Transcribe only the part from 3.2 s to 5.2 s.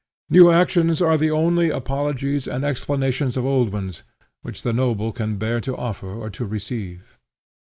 of old ones which the noble